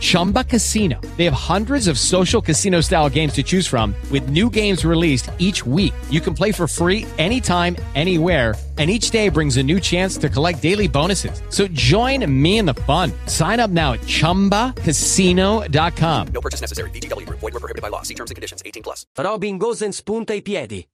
Chumba 0.00 0.44
Casino. 0.44 1.00
They 1.16 1.24
have 1.24 1.34
hundreds 1.34 1.88
of 1.88 1.98
social 1.98 2.40
casino 2.40 2.80
style 2.80 3.10
games 3.10 3.32
to 3.34 3.42
choose 3.42 3.66
from 3.66 3.94
with 4.10 4.30
new 4.30 4.50
games 4.50 4.84
released 4.84 5.30
each 5.38 5.66
week. 5.66 5.92
You 6.08 6.20
can 6.20 6.34
play 6.34 6.52
for 6.52 6.68
free 6.68 7.06
anytime, 7.18 7.76
anywhere 7.94 8.54
and 8.78 8.88
each 8.88 9.10
day 9.10 9.28
brings 9.28 9.58
a 9.58 9.62
new 9.62 9.78
chance 9.80 10.16
to 10.16 10.28
collect 10.28 10.62
daily 10.62 10.86
bonuses. 10.88 11.42
So 11.50 11.68
join 11.68 12.24
me 12.30 12.58
in 12.58 12.64
the 12.64 12.74
fun. 12.86 13.12
Sign 13.26 13.60
up 13.60 13.70
now 13.70 13.92
at 13.94 14.00
ChumbaCasino.com. 14.02 16.26
No 16.32 16.40
purchase 16.40 16.60
necessary. 16.60 16.90
VGW. 16.90 17.28
Void 17.28 17.42
were 17.42 17.58
prohibited 17.58 17.82
by 17.82 17.88
law. 17.88 18.02
See 18.02 18.14
terms 18.14 18.30
and 18.30 18.36
conditions. 18.36 18.62
18 18.64 18.84
plus. 18.84 19.04
Robin 19.16 19.58
Gosens 19.58 19.96
spunta 19.96 20.32
i 20.32 20.42
piedi. 20.42 20.88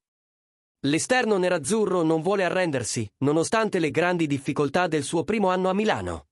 L'esterno 0.86 1.38
nerazzurro 1.38 2.02
non 2.02 2.20
vuole 2.20 2.44
arrendersi, 2.44 3.10
nonostante 3.24 3.78
le 3.78 3.90
grandi 3.90 4.26
difficoltà 4.26 4.86
del 4.86 5.02
suo 5.02 5.24
primo 5.24 5.48
anno 5.48 5.70
a 5.70 5.74
Milano. 5.74 6.26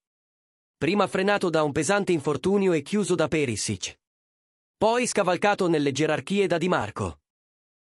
Prima 0.82 1.06
frenato 1.06 1.48
da 1.48 1.62
un 1.62 1.70
pesante 1.70 2.10
infortunio 2.10 2.72
e 2.72 2.82
chiuso 2.82 3.14
da 3.14 3.28
Perisic. 3.28 4.00
Poi 4.76 5.06
scavalcato 5.06 5.68
nelle 5.68 5.92
gerarchie 5.92 6.48
da 6.48 6.58
Di 6.58 6.66
Marco. 6.66 7.20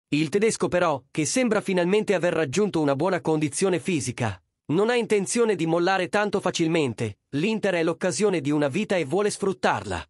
Il 0.08 0.30
tedesco 0.30 0.68
però, 0.68 1.04
che 1.10 1.26
sembra 1.26 1.60
finalmente 1.60 2.14
aver 2.14 2.32
raggiunto 2.32 2.80
una 2.80 2.96
buona 2.96 3.20
condizione 3.20 3.78
fisica, 3.78 4.42
non 4.72 4.88
ha 4.88 4.94
intenzione 4.94 5.54
di 5.54 5.66
mollare 5.66 6.08
tanto 6.08 6.40
facilmente, 6.40 7.18
l'Inter 7.32 7.74
è 7.74 7.82
l'occasione 7.82 8.40
di 8.40 8.50
una 8.50 8.68
vita 8.68 8.96
e 8.96 9.04
vuole 9.04 9.28
sfruttarla. 9.28 10.02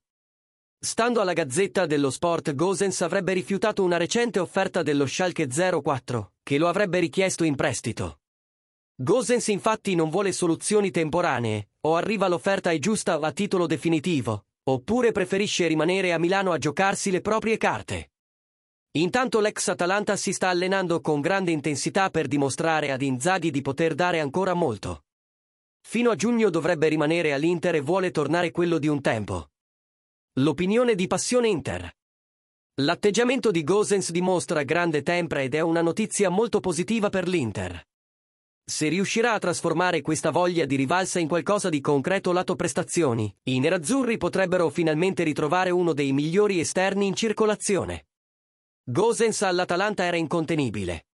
Stando 0.79 1.21
alla 1.21 1.33
Gazzetta 1.33 1.84
dello 1.84 2.11
Sport 2.11 2.55
Gosens 2.55 3.01
avrebbe 3.01 3.33
rifiutato 3.33 3.83
una 3.83 3.97
recente 3.97 4.39
offerta 4.39 4.84
dello 4.84 5.05
Schalke 5.05 5.49
04, 5.49 6.34
che 6.45 6.59
lo 6.59 6.69
avrebbe 6.69 7.01
richiesto 7.01 7.43
in 7.43 7.56
prestito. 7.56 8.21
Gosens 9.01 9.47
infatti 9.47 9.95
non 9.95 10.11
vuole 10.11 10.33
soluzioni 10.33 10.91
temporanee, 10.91 11.69
o 11.83 11.95
arriva 11.95 12.27
l'offerta 12.27 12.73
è 12.73 12.81
giusta 12.81 13.21
a 13.21 13.31
titolo 13.31 13.67
definitivo, 13.67 14.47
oppure 14.65 15.13
preferisce 15.13 15.69
rimanere 15.69 16.13
a 16.13 16.19
Milano 16.19 16.51
a 16.51 16.59
giocarsi 16.59 17.13
le 17.13 17.21
proprie 17.21 17.59
carte. 17.59 18.11
Intanto 18.97 19.39
l'ex 19.39 19.69
Atalanta 19.69 20.17
si 20.17 20.33
sta 20.33 20.49
allenando 20.49 21.01
con 21.01 21.21
grande 21.21 21.53
intensità 21.53 22.11
per 22.11 22.27
dimostrare 22.27 22.91
ad 22.91 23.01
Inzaghi 23.03 23.53
di 23.53 23.63
poter 23.63 23.95
dare 23.95 24.19
ancora 24.19 24.55
molto. 24.55 25.05
Fino 25.81 26.11
a 26.11 26.17
giugno 26.17 26.51
dovrebbe 26.51 26.89
rimanere 26.89 27.33
all'Inter 27.33 27.77
e 27.77 27.81
vuole 27.81 28.11
tornare 28.11 28.51
quello 28.51 28.79
di 28.79 28.89
un 28.89 29.01
tempo. 29.01 29.51
L'opinione 30.41 30.97
di 30.97 31.07
Passione 31.07 31.47
Inter. 31.47 31.89
L'atteggiamento 32.81 33.53
di 33.53 33.62
Gosens 33.62 34.11
dimostra 34.11 34.65
grande 34.65 35.05
tempra 35.05 35.41
ed 35.41 35.55
è 35.55 35.61
una 35.61 35.83
notizia 35.83 36.31
molto 36.31 36.59
positiva 36.59 37.11
per 37.11 37.29
l'Inter. 37.29 37.87
Se 38.71 38.87
riuscirà 38.89 39.33
a 39.33 39.39
trasformare 39.39 40.03
questa 40.03 40.31
voglia 40.31 40.67
di 40.67 40.77
rivalsa 40.77 41.19
in 41.19 41.27
qualcosa 41.27 41.71
di 41.71 41.81
concreto 41.81 42.33
lato 42.33 42.55
prestazioni, 42.55 43.34
i 43.45 43.61
nerazzurri 43.61 44.19
potrebbero 44.19 44.69
finalmente 44.69 45.23
ritrovare 45.23 45.71
uno 45.71 45.95
dei 45.95 46.12
migliori 46.12 46.61
esterni 46.61 47.07
in 47.07 47.15
circolazione. 47.15 48.09
Gosens 48.84 49.41
all'Atalanta 49.41 50.05
era 50.05 50.19
incontenibile. 50.19 51.07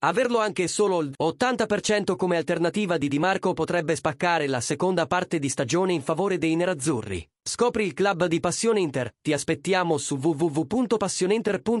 Averlo 0.00 0.40
anche 0.40 0.66
solo 0.66 1.00
il 1.02 1.14
80% 1.16 2.16
come 2.16 2.36
alternativa 2.36 2.98
di 2.98 3.06
Di 3.06 3.20
Marco 3.20 3.52
potrebbe 3.52 3.94
spaccare 3.94 4.48
la 4.48 4.60
seconda 4.60 5.06
parte 5.06 5.38
di 5.38 5.48
stagione 5.48 5.92
in 5.92 6.02
favore 6.02 6.36
dei 6.36 6.56
nerazzurri. 6.56 7.24
Scopri 7.40 7.84
il 7.84 7.94
club 7.94 8.26
di 8.26 8.40
Passione 8.40 8.80
Inter. 8.80 9.14
Ti 9.22 9.32
aspettiamo 9.32 9.98
su 9.98 10.16
www.passioneinter.com. 10.16 11.80